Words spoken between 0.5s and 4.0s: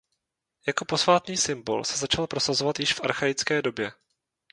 Jako posvátný symbol se začal prosazovat již v Archaické době.